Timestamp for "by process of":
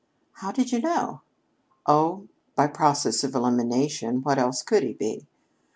2.55-3.35